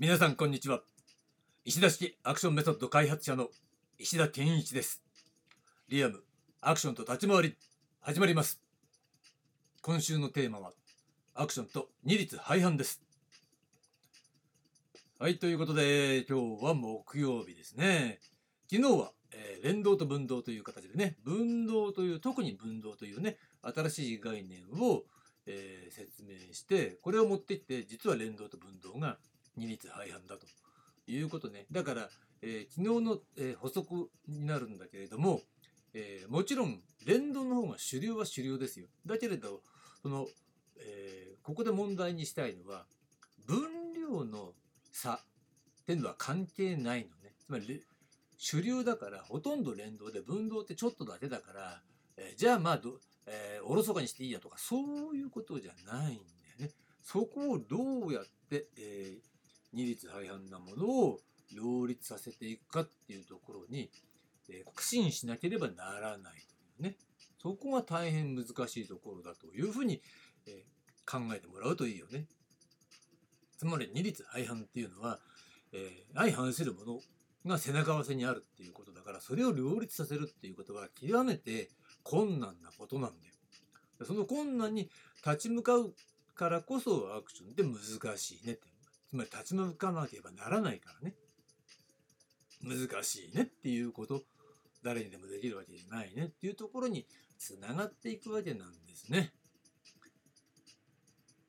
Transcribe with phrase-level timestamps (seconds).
[0.00, 0.80] 皆さんこんにちは。
[1.66, 3.48] 石田式アクションメソッド開発者の
[3.98, 5.02] 石田健一です。
[5.90, 6.22] リアム
[6.62, 7.56] アクションと立ち回り
[8.00, 8.62] 始まります。
[9.82, 10.72] 今週のテーマは
[11.34, 13.02] アクションと二律背反です。
[15.18, 18.20] はいということで今日は木曜日ですね。
[18.70, 25.02] 昨日は、えー連動と分動という形でね分動という特に分動というね新しい概念を、
[25.44, 29.18] えー説明してこれを持ってきて実は連動と分動が
[29.56, 30.46] 二律背反だと
[31.06, 31.66] いうことね。
[31.70, 32.08] だから、
[32.42, 35.42] えー昨日の、えー補足になるんだけれども、
[35.94, 38.86] えーもちろん連動の方が主流は主流ですよ。
[39.06, 39.60] だけれど
[40.02, 40.28] その、
[40.78, 42.86] えここで問題にしたいのは
[43.46, 44.52] 分量の
[44.92, 45.12] 差
[45.82, 47.32] っていうのは関係ないのね。
[47.38, 47.82] つまり
[48.38, 51.82] 主流だからほとんど連動で分動ってちょっとだけだから、
[52.16, 56.18] えじゃあまあど、えおろそかにしていいやとかそういうことじゃないんだよ
[56.60, 56.70] ね。
[57.02, 59.29] そこをどうやって、えー
[59.72, 61.20] 二律背反なものを
[61.54, 63.90] 両立させていくかっていうところに、
[64.48, 66.32] え苦心しなければならない
[66.78, 66.96] というね
[67.40, 70.02] そこが大変難しいところだというふうに、
[70.46, 70.64] え
[71.06, 72.26] 考えてもらうといいよね。
[73.56, 75.18] つまり二律背反っていうのは、
[75.72, 77.00] え相反するもの
[77.46, 81.70] が背中合わせにあるっていうことだからそれを両立させるっていうことは極めて
[82.02, 83.34] 困難なことなんだよ。
[84.04, 84.90] その困難に
[85.24, 85.94] 立ち向かう
[86.34, 88.62] からこそアクションって難しいねって
[89.10, 91.14] つまり立ち向かなければならないからね
[92.62, 94.22] 難しいねっていうこと
[94.84, 97.06] 誰にでもできるわけじゃないねっていうところに
[97.38, 99.32] つながっていくわけなんですね。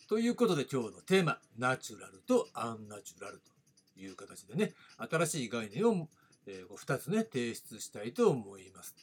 [0.08, 6.10] ということで今日のテーマナチュラルとアンナチュラルという形でね新しい概念を、
[6.48, 8.96] えー、2つね提出したいと思います。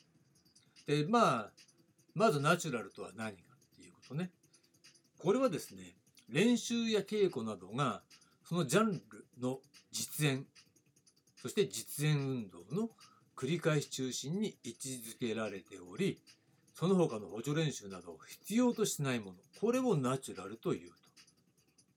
[0.86, 1.50] でまあ
[2.14, 4.30] まずナチュラルとは何かっていうことね。
[5.18, 5.94] これはですね
[6.28, 8.02] 練習や稽古などが
[8.48, 9.58] そのジャンルの
[9.92, 10.46] 実演
[11.36, 12.88] そして実演運動の
[13.36, 16.18] 繰り返し中心に位置づけられており
[16.74, 20.90] その他の補助練習などを必要としないものこれをナチュラルという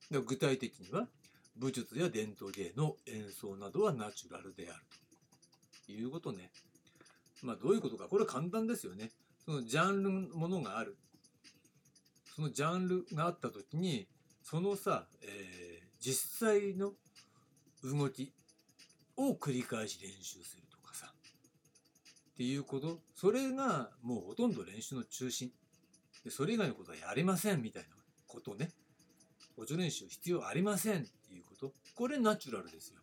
[0.10, 0.20] と。
[0.20, 1.08] で具体的には
[1.56, 4.82] 武術や伝統芸の演奏などはナチュラルである
[5.86, 6.50] ということね。
[7.44, 9.12] まあどういうことかこれ簡単ですよね。
[9.46, 10.98] そのジャンルのものがある。
[12.36, 14.08] そのジャンルがあった時に
[14.44, 15.61] そのさ、えー
[16.02, 16.94] 実際の
[17.84, 18.34] 動き
[19.16, 21.14] を繰り返し練習するとかさ。
[22.34, 23.00] っていうこと。
[23.16, 25.52] それがもうほとんど練習の中心。
[26.24, 27.90] でそれ以外のことはやりませんみたいな
[28.28, 28.72] ことね。
[29.56, 31.74] 補助練習必要ありませんっていうこと。
[31.96, 33.00] これナチュラルですよ。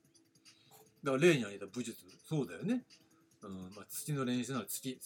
[1.04, 2.04] だから例に挙げた武術。
[2.28, 2.84] そうだよね、
[3.42, 4.98] うんまあ、土の練習なら土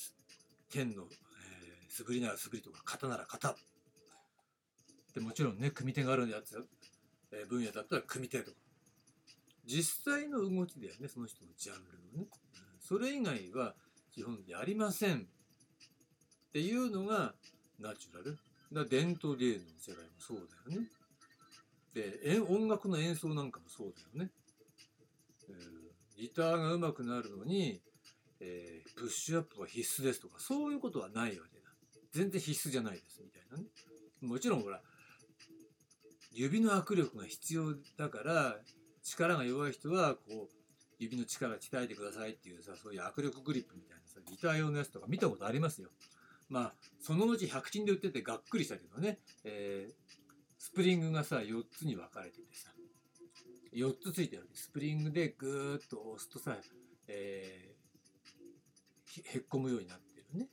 [0.70, 3.54] 剣の、えー素振りなら素振りとか型なら型
[5.14, 6.66] でもちろんね組手があるやつ、
[7.48, 8.56] 分野だったら組手とか。
[9.64, 12.28] 実際の動きだよねその人のジャンルのね、
[12.80, 13.74] それ以外は
[14.12, 15.18] 基本やりません。
[15.18, 17.34] っていうのが
[17.78, 18.38] ナチュラル。
[18.72, 20.88] だ伝統芸能の世界もそうだよね。
[21.94, 24.30] で音楽の演奏なんかもそうだよね、
[25.48, 25.82] えー
[26.16, 27.82] ギターが上手くなるのに、
[28.40, 31.68] えープッシュアップは必須ですとかそういうことはないわけだ。
[32.12, 33.64] 全然必須じゃないですみたいなね。
[34.22, 34.80] もちろんほら
[36.32, 38.56] 指の握力が必要だから
[39.02, 40.56] 力が弱い人はこう
[40.98, 45.90] 指の力鍛えてくださいっていうさそういう握力グリップみたいなさギター用のやつとか見たことありますよ。
[46.48, 49.94] まあそのうち100均で売っててがっくりしたけどね、えー
[50.58, 52.70] スプリングがさ4つに分かれててさ。
[53.74, 54.54] 4つついてるわけ。
[54.54, 56.56] スプリングでぐーっと押すとさ、
[57.08, 60.48] えーへっこむようになってるね。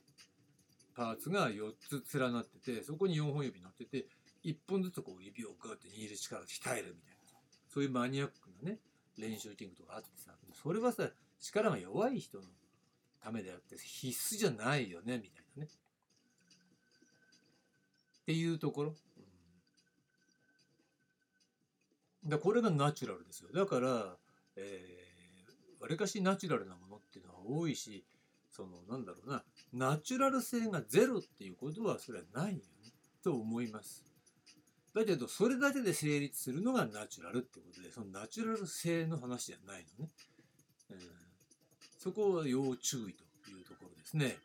[0.94, 4.06] パーツが4つ連なっててそこに4本指乗ってて
[4.44, 7.20] 1本ずつこう指をグーッと握る力を鍛えるみたいな。
[7.68, 8.78] そういうマニアックなね
[9.16, 11.08] 練習器具とかあってさそれはさ
[11.38, 12.44] 力が弱い人の
[13.22, 15.68] ためであって必須じゃないよねみたいなね。
[18.22, 18.94] っていうところ、
[22.24, 22.28] うん。
[22.28, 23.50] だこれがナチュラルですよ。
[23.52, 24.16] だから
[24.56, 28.04] えーわりかしナチュラルなものっていうのは多いし
[28.50, 29.42] そのなんだろうな
[29.72, 32.92] ナチュラル性がゼロっていうことはそれはないよね。
[33.22, 34.09] と思います。
[34.94, 40.10] だけどそれだけで成立するのがナチュラルってことでそのナチュラル性の話じゃないのね、
[40.90, 40.98] うん、
[41.98, 44.36] そこは要注意というところですね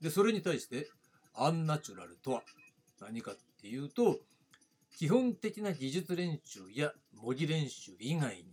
[0.00, 0.88] でそれに対して
[1.34, 2.42] アンナチュラルとは
[3.00, 4.18] 何かっていうと
[4.96, 8.44] 基本的な技術練習や模擬練習以外に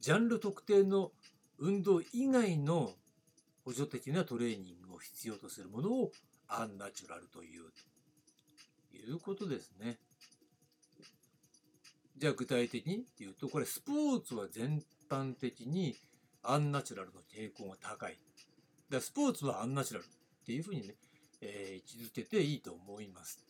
[0.00, 1.12] ジャンル特定の
[1.58, 2.90] 運動以外の
[3.64, 6.10] 補助的なトレーニングを必要とするものを
[6.48, 7.62] アンナチュラルという
[8.90, 9.98] ということですね。
[12.16, 15.96] じゃあ具体的に言うとこれスポーツは全般的に
[16.42, 18.18] アンナチュラルの傾向が高い。
[18.90, 20.08] だスポーツはアンナチュラルっ
[20.46, 20.94] ていうふうにね、
[21.40, 23.44] えー、位置づけていいと思います。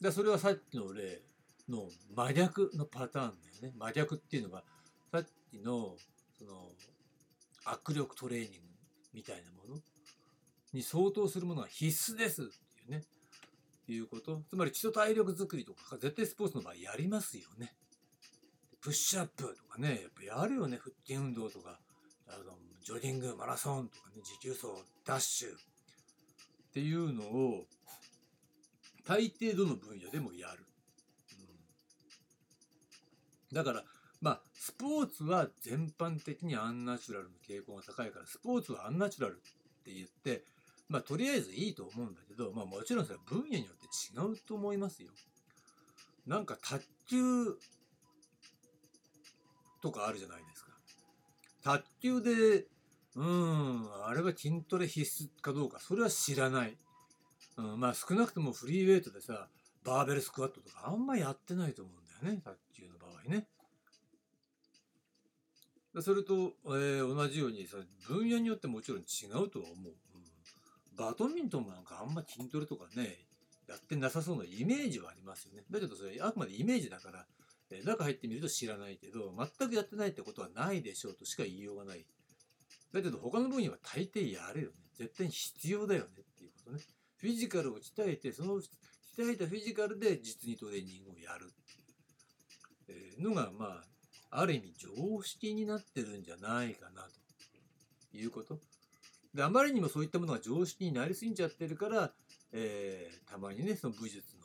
[0.00, 1.20] だそれはさっきの例
[1.68, 3.72] の真逆のパターンだよね。
[3.76, 4.62] 真逆っていうのが
[5.10, 5.96] さっきの
[6.38, 6.68] その
[7.66, 8.56] 握力トレーニング
[9.12, 9.80] みたいなもの
[10.72, 13.02] に相当するものは必須ですっていうね、
[13.92, 14.42] いうこと。
[14.48, 17.74] つまり基礎体力づくりとか絶対スポーツの場合やりますよね。
[18.80, 20.78] プッシュアップとかね、やっぱやるよね。
[20.78, 21.78] 腹筋運動とか、
[22.28, 24.66] あのジョギング、マラソンとかね、持久走、
[25.04, 25.52] ダッシュっ
[26.72, 27.66] ていうのを
[29.04, 30.64] 大抵どの分野でもやる。
[33.50, 33.84] うん、だから、
[34.22, 39.36] まあ、スポーツは全般的にアンナチュラルの傾向が高いから、スポーツはアンナチュラルっ
[39.84, 40.44] て言って、
[40.90, 45.10] まあ、とりあえずいいと思うんだけど、まあ、もちろんそれは分野によって違うと思いますよ。
[46.26, 47.16] なんか卓球
[49.80, 50.72] とかあるじゃないですか。
[51.62, 52.66] 卓球で、
[53.14, 56.76] うん、あれは筋トレ必須かどうか、それは知らない。
[57.56, 59.48] うん、まあ少なくともフリーウェイトでさ、
[59.84, 63.46] バーベルスクワットとかあんまやってないと思うんだよね、卓球の場合ね。
[66.00, 67.76] それと、えー、同じようにさ
[68.06, 69.94] 分野によってもちろん違うとは思う、
[71.00, 73.16] バドミントンなんかあんま筋トレとかね
[73.66, 75.62] やってなさそうなイメージはありますよね。
[75.70, 77.24] だけどそれあくまでイメージだから、
[77.70, 82.04] え、中入ってみると知らないけど全くやってないってことはないでしょうとしか言いようがない。
[82.92, 84.74] だけど他の分野は大抵やれよね。
[84.98, 86.82] 絶対に必要だよねっていうことね。
[87.16, 91.50] フィジカルを鍛えてその鍛えたフィジカルで実にトレーニングをやる。
[92.82, 93.80] っていうのがま
[94.30, 97.20] あある意味常識になってるんじゃないかなと。
[98.12, 98.58] いうこと。
[99.34, 102.12] で、あまりにもそういったものが常識になりすぎちゃってるから、
[102.52, 104.44] えー、たまにね、その武術の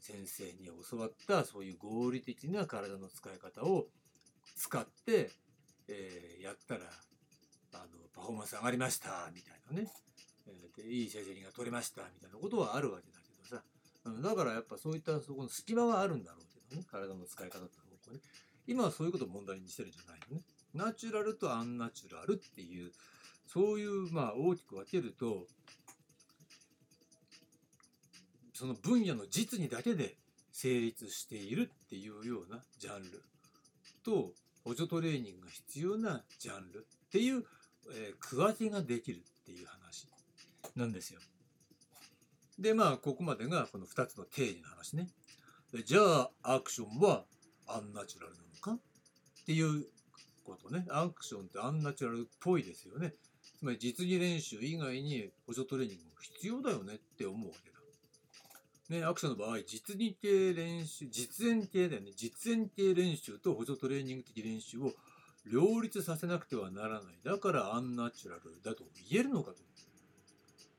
[0.00, 3.86] 先生に教わったそういう合理的な体の使い方を
[4.56, 5.30] 使って、
[5.88, 6.80] えー、やったら、
[7.74, 9.88] あの、パフォーマンス上がりました、みたいなね。
[10.46, 13.62] えー、でいい成績が取れました、みたいなことはあるわけだけどさ。
[14.20, 16.86] だからやっぱそういったそこの隙間はあるんだろうけどね。
[16.90, 18.20] 体の使い方って方向ね。
[18.66, 20.42] 今はそういうことを問題にしてるんじゃないのね。
[20.74, 22.92] ナチュラルとアンナチュラルっていう、
[23.52, 25.46] そういうまあ大きく分けると、
[28.54, 30.16] その分野の実にだけで
[30.52, 33.22] 成立しているっていうようなジャンル
[34.04, 34.32] と
[34.64, 37.44] 補助トレーニングが必要なジャンルっていう、
[37.92, 40.06] えー、区分けができるっていう話
[40.74, 41.20] なんですよ。
[42.58, 45.08] でまあここまでがこの2つの定義の話ね。
[45.84, 47.24] じゃあアクションは
[47.66, 49.84] アンナチュラルなのかっていう
[50.44, 50.86] ことね。
[50.88, 53.14] アクションってアンナチュラルっぽいですよね。
[53.62, 58.98] つまり実技練習以外に補助トレーニングも必要だよねって思うわけだ。
[58.98, 62.10] ね、アクションの場合、実技系練習、実演系だよね。
[62.16, 64.90] 実演系練習と補助トレーニング的練習を
[65.46, 67.20] 両立させなくてはならない。
[67.22, 69.58] だからアンナチュラルだと言えるのかと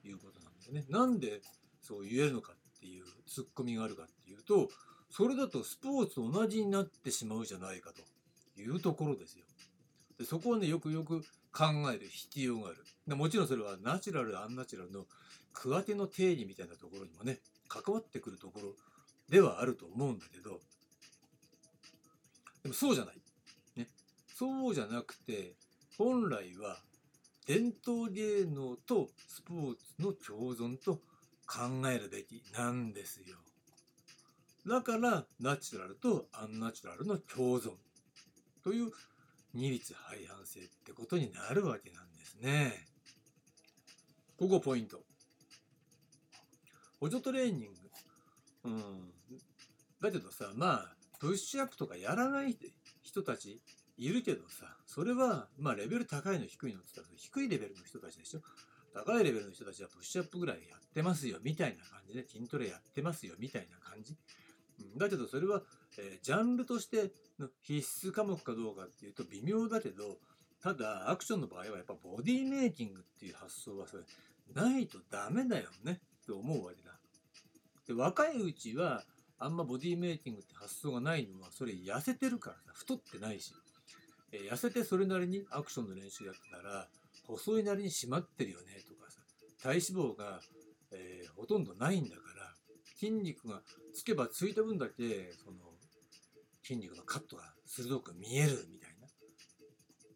[0.06, 0.84] いうことなんだよね。
[0.90, 1.42] なんで
[1.82, 4.68] そう言えるのかっていうツッコミがあるかっていうと、
[5.10, 9.46] それだとスポーツと同じになってしまうじゃないかというところですよ。
[10.20, 12.84] でそこをね、よくよく考える必要がある。
[13.08, 15.06] でもちろんそれはナチュラル、アンナチュラルの
[15.54, 17.40] 区分けの定義みたいなところにもね、
[17.70, 18.74] 関わってくるところ
[19.30, 20.60] ではあると思うんだけど、
[22.64, 23.16] でもそうじゃない。
[23.76, 23.88] ね。
[24.36, 25.54] そうじゃなくて、
[25.98, 26.80] 本来は
[27.46, 30.96] 伝統芸能とスポーツの共存と
[31.46, 33.38] 考えるべきなんですよ。
[34.66, 37.74] だからナチュラルとアンナチュラルの共存
[38.64, 38.92] という
[39.54, 39.96] 二律背
[40.28, 42.74] 反性ってことになるわけなんですね。
[44.38, 45.02] ここポイント。
[47.00, 47.80] 補助トレーニング。
[48.66, 49.14] うん。
[50.02, 52.58] だけどさ、まあ、プッシュアップとかやらない
[53.04, 53.62] 人たち
[53.98, 58.42] いるけどさ、それは、まあ、レベル高いの低いのって言ったら、低いレベルの人たちでしょ。
[58.94, 64.16] 高いレベルの人たちはプッシュアップぐらいやってますよ、みたいな感じで、筋トレやってますよ、みたいな感じ。
[64.98, 65.62] だけどそれは、
[65.98, 67.12] えー、ジャンルとして
[67.62, 70.18] 必須科目かどうかっていうと微妙だけど
[70.62, 74.04] ただアクションの場合はやっぱボディメイキングっていう発想はそれ
[74.54, 76.92] ないとダメだよねって思うわけだ。
[77.88, 79.04] で若いうちは
[79.40, 83.54] あんまボディメイキングって発想がないのはそれ痩せてるからさ太ってないし、
[84.32, 86.88] えー、痩せてそれなりにアクションの練習やったら
[87.28, 89.20] 細いなりに締まってるよねとかさ
[89.62, 90.40] 体脂肪が、
[90.94, 92.54] えー、ほとんどないんだから
[92.98, 93.62] 筋肉が
[93.94, 95.58] つけばついた分だけその
[96.64, 99.08] 筋肉のカットが鋭く見えるみたいな。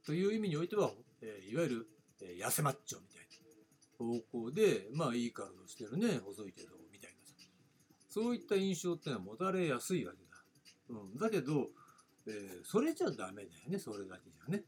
[0.05, 1.87] という意味においては、えー、いわゆる、
[2.21, 3.27] えー、痩せマッチョみたい
[3.99, 7.33] な方向でまあいい体をしてるね細いけどみたいなさ。
[8.09, 10.99] そういった印象ってのは持たれやすいわけだ。
[11.01, 11.67] うん、だけど、
[12.27, 14.63] えーそれじゃダメだよねそれだけじゃね。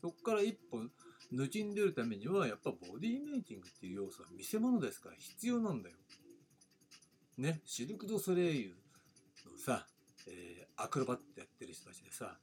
[0.00, 0.90] そこから一本
[1.32, 5.96] 抜きんでるためにはやっぱボディメイキングっていう要素は見せ物ですから必要なんだよ。
[7.38, 7.60] ね。
[7.64, 8.68] シルク・ド・ソレイユ
[9.50, 9.86] のさ、
[10.26, 12.36] えアクロバットやってる人たちでさ、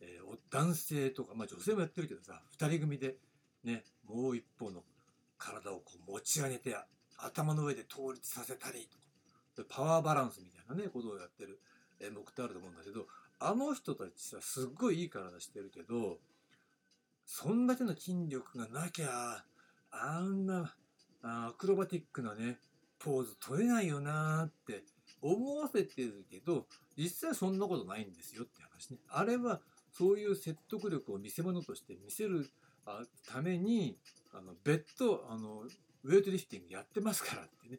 [0.00, 3.16] えー男性とか、まあ、女性もやってるけどさ2人組で
[3.64, 4.82] ねもう一方の
[5.38, 6.76] 体をこう持ち上げて
[7.18, 8.88] 頭の上で倒立させたり
[9.56, 11.60] とかパワーバランスみたいなねことをやってる
[12.00, 13.06] 演目ってあると思うんだけど
[13.40, 16.18] あの人たちさすっごいいい体してるけど
[17.26, 19.44] そんだけの筋力がなきゃ
[19.90, 20.74] あんな
[21.22, 22.58] アクロバティックなね
[22.98, 24.84] ポーズ取れないよなーって
[25.24, 26.66] 思わせてるけど
[26.98, 28.98] 実際そんなことないんですよって話ね。
[29.08, 32.50] あれはそういう説得力を見せ物として見せる
[33.32, 33.96] ために
[34.34, 35.62] あの別途あの
[36.04, 37.78] ウェイトリフティングやってますからってね、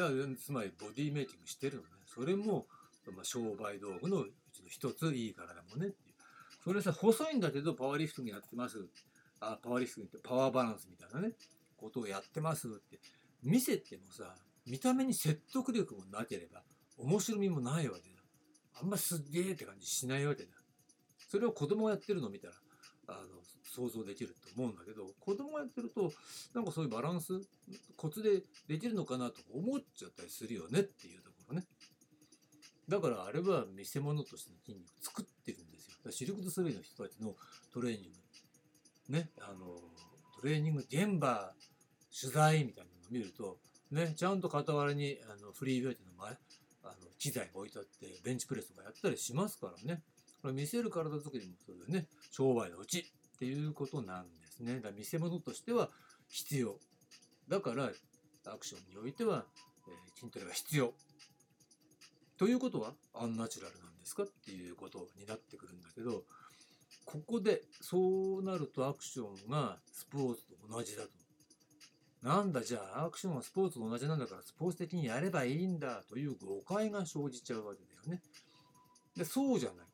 [0.00, 1.88] うん、つまりボディメイキングしてるのね。
[2.06, 2.66] それも、
[3.14, 6.14] まあ、商売道具のうちの一ついい体もねっていう。
[6.64, 8.84] それさ細いんだけどパワーリフティングやってます。
[9.38, 11.34] あパワーリフティングってパワーバランスみたいなね
[11.76, 12.98] ことをやってますって。
[13.44, 14.34] 見せてもさ
[14.66, 16.62] 見た目に説得力もなければ
[16.98, 18.16] 面白みもないわけだ。
[18.80, 20.50] あんますっげーって感じしないわけだ。
[21.28, 22.54] それを子供がやってるのを見たら
[23.08, 23.18] あの
[23.64, 26.12] 想像できると思うんだけど子供がやってると
[26.54, 27.40] なんかそういうバランス
[27.96, 31.64] コツでできるのかなと思っちゃったりするよねっていうところね。
[32.88, 35.96] だからあれは見せ物としての筋肉を作ってるんですよ。
[36.04, 37.34] だシルク・ドゥ・ソレイの人たちの
[37.72, 38.10] トレーニン
[39.08, 39.80] グねあの
[40.40, 41.52] トレーニング現場
[42.18, 43.58] 取材みたいなのを見ると
[43.90, 46.30] ねちゃんと傍らにあのフリーウェイトの前
[46.84, 50.02] あの機材が置いてあってベンチプレスとかやったりしますからね。
[50.42, 52.06] これ見せる体作りもそうだよね。
[52.30, 54.76] 商売のうちっていうことなんですね。
[54.76, 55.90] だから見せ物としては
[56.28, 56.76] 必要。
[57.48, 57.90] だから
[58.46, 59.44] アクションにおいては、
[59.88, 60.94] えー筋トレが必要。
[62.38, 66.22] ということはアンナチュラルなんですかっていうことになってくるんだけど
[67.06, 71.25] ここでそうなるとアクションがスポーツと同じだと。
[72.22, 78.22] なんだじゃあアクションはスポーツと同じなんだからスポーツ的にやればいいんだという誤解が生じちゃうわけだよね。
[79.16, 79.86] でそうじゃない。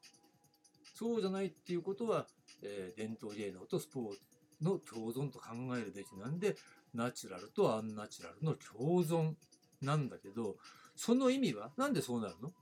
[0.95, 2.27] そうじゃないっていうことは、
[2.63, 4.21] えー伝統芸能とスポーツ
[4.65, 6.57] の共存と考えるべきなんで
[6.95, 9.35] ナチュラルとアンナチュラルの共存
[9.81, 10.57] なんだけど
[10.95, 12.53] その意味はなんでそうなるの？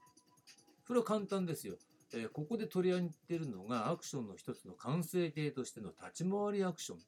[0.86, 1.76] それは簡単ですよ。
[2.12, 6.98] えーここで取り上げてるのがアクションの一つの完成形としての立ち回りアクション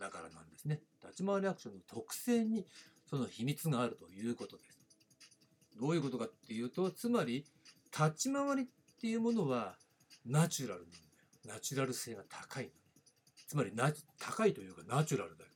[0.00, 0.80] だからなんですね。
[1.02, 2.66] 立ち回りアクションの特性に
[3.08, 4.78] その秘密があるということです。
[5.78, 7.44] どういうことかっていうとつまり
[7.92, 8.66] 立ち回りっ
[9.00, 9.76] ていうものは
[10.26, 11.02] ナチュラルなんだよ。
[11.54, 12.74] ナチュラル性が高いのね。
[13.46, 15.50] つまりナ高いというかナチュラルだよ。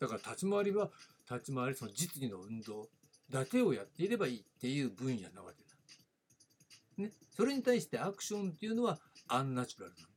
[0.00, 0.90] だから立ち回りは
[1.30, 2.88] 立ち回りその実技の運動
[3.30, 7.04] だけをやっていればいいっていう分野なわけだ。
[7.04, 10.08] ね、それに対してアクションっていうのはアンナチュラルなんだ。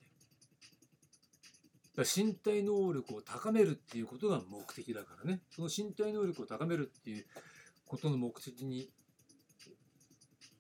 [1.98, 5.42] だ身体能力を高めるっていうことが目的だからね。
[5.50, 7.26] その身体能力を高めるっていう
[7.88, 8.92] ことの目的に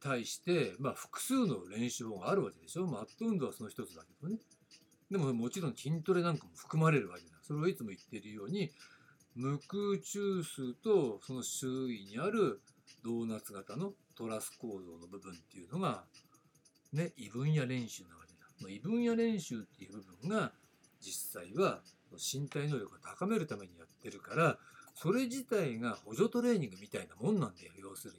[0.01, 2.87] 対して、まあ複数の練習法があるわけでしょ。
[2.87, 4.39] マット運動はその一つだけどね。
[5.11, 7.37] でももちろん筋トレなんかも含まれるわけだ。
[7.43, 8.71] それをいつも言っているように、
[9.35, 12.61] 無空中枢とその周囲にある
[13.03, 16.03] ドーナツ型のトラス構造の部分っていうのが、
[16.93, 18.39] ね、異分野練習なわけだ。
[18.59, 20.51] まあ異分野練習っていう部分が
[21.01, 21.81] 実際は
[22.13, 24.57] 身体能力を高めるためにやってるから、
[24.95, 28.13] それ自体が補助トレーニングみたいなもんなんだよ、要する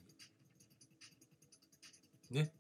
[2.31, 2.39] に。
[2.39, 2.53] ね。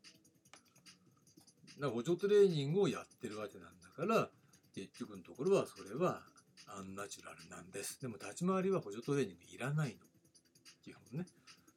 [1.78, 4.28] だ補助トレーニングをやってるわけなんだから、
[4.74, 6.22] 結局のところはそれは
[6.66, 8.00] アンナチュラルなんです。
[8.00, 9.96] でも立ち回りは補助トレーニングいらないの。
[10.84, 11.26] 基本ね。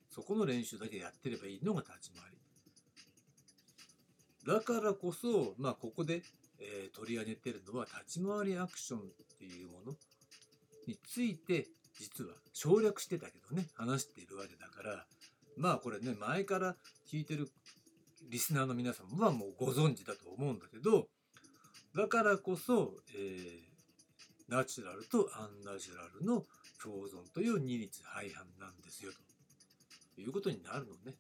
[0.10, 2.38] そこの練習だけやってればいいのが立ち回り。
[4.46, 6.24] だからこそ、まあここで、
[6.62, 9.04] えー取り上げてるのは立ち回りアクションっ
[9.40, 9.94] ていうもの。
[10.88, 11.68] について
[12.00, 15.06] 実は省略してたけどね、話しているわけだから、
[15.58, 16.76] まあこれね、前から
[17.12, 17.50] 聞いてる
[18.30, 21.08] リスナーの皆さんはもうご存知だと思うんだけど、
[21.96, 23.72] だからこそ、えー
[24.52, 26.44] ナチュラルとアンナチュラルの
[26.84, 29.14] 共存という二律背反なんですよ。
[30.14, 31.16] ということになるのね。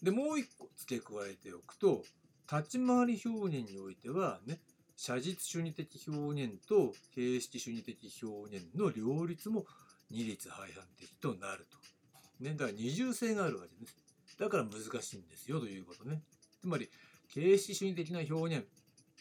[0.00, 2.04] うん、でもう一個付け加えておくと
[2.50, 4.60] 立ち回り表現においてはね
[4.96, 9.64] 写実主義的表現と形式主義的表現の両立も
[10.10, 11.78] 二律背反的となると。
[12.40, 13.96] ね、だから二重性があるわけです。
[14.38, 16.22] だから難しいんですよということね。
[16.60, 16.88] つまり
[17.32, 18.66] 形式主義的な表現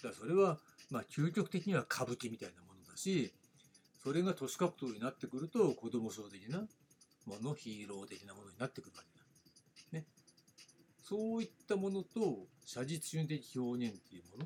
[0.03, 0.60] だそれは
[0.92, 3.34] まあ究極的には歌舞伎みたいなものだし
[4.03, 6.60] それが年格闘になってくると子供賞的な
[7.25, 10.00] ものヒーロー的なものになってくるわけだ。
[10.00, 10.06] ね。
[11.04, 14.46] そういったものと写実主義的表現っていうもの、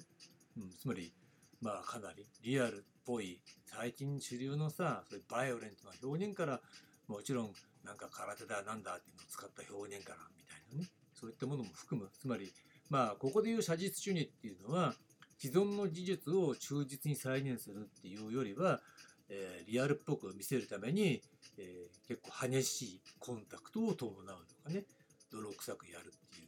[0.58, 1.14] うん、つまり
[1.62, 6.60] まあかなりリアルっぽい最近主流のさそういうバイオレントな表現から
[7.08, 7.54] もちろん
[7.86, 12.10] なんか空手だなんだっていうのを使った表現からみたいなねそういったものも含む。
[12.20, 12.52] つまり
[12.90, 14.94] まあここでいう写実主義っていうのは
[15.40, 18.82] 既存の技術を忠実に再現するっていうよりは、
[19.30, 21.22] えー、リアルっぽく見せるために、
[21.58, 24.84] えー、結構激しいコンタクトを伴うとかね
[25.32, 26.47] 泥臭くやるっていう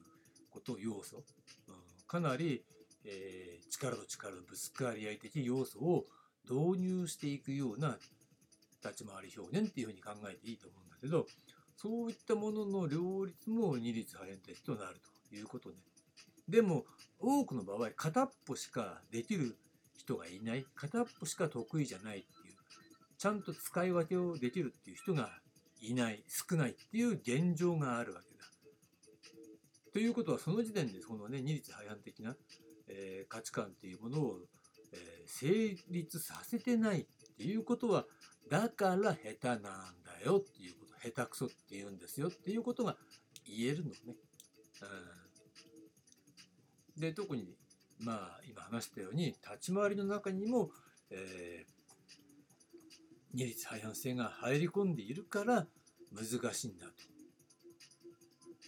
[0.50, 1.24] こと要素、
[1.68, 1.76] うん、
[2.08, 2.64] かなり、
[3.06, 6.06] えー、力と力のぶつかり合い的要素を
[6.50, 7.98] 導入していくような
[8.84, 11.26] 立ち回り表現っていうふうに考えていいと思うんだけど
[11.76, 14.98] そういったものの両立も二律背反的となる
[15.30, 15.76] ということね。
[16.50, 16.86] でも
[17.20, 19.56] 多くの場合片っぽしかできる
[19.98, 22.56] 人がいない片っぽしか得意じゃないっていう
[23.18, 25.30] ちゃんと使い分けをできるっていう人が
[25.82, 28.29] いない少ないっていう現状があるわけ。
[29.94, 32.36] ということはその時点でそのね二律背反的な、
[32.88, 34.40] えー、価値観っていうものを、
[34.94, 37.06] えー、成立させてないっ
[37.38, 38.06] ていうことは
[38.50, 42.96] だから下手なんだよっていうこと下手くそって言うんですよっていうことが
[43.46, 43.96] 言えるのね。
[44.08, 45.30] うん
[47.00, 47.56] で特に
[48.00, 50.70] まあ今話したように立ち回りの中にも、
[51.10, 51.72] えー、
[53.34, 55.66] 二律背反性が入り込んでいるから
[56.12, 56.92] 難しいんだと。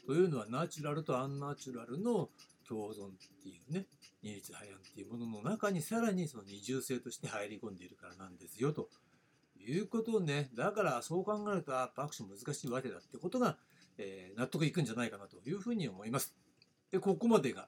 [0.05, 2.29] というのはナチュラルとアンナチュラルの
[2.67, 3.09] 共存っ
[3.43, 3.85] ていうね
[4.23, 8.89] 二律背反っていうものの中にさらにその二重性として入り込んでいるからなんですよと
[9.59, 13.57] いうことをねだからそう考えるとあ拍手難しいわけだってことが、
[13.97, 16.35] えー、納得いくんじゃないかなというふうに思います。
[16.91, 17.67] でここまでが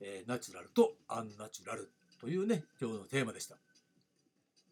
[0.00, 3.56] えー、ナチュラルとアンナチュラルというね、今日のテーマでした。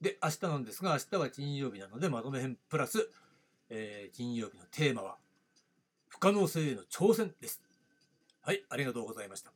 [0.00, 3.10] で、明日なんですが、明日は金曜日なので、まとめ編プラス、
[3.70, 5.16] えー、金曜日のテーマは、
[6.16, 7.60] 不可能性への挑戦です。
[8.40, 9.55] はい、ありがとうございました。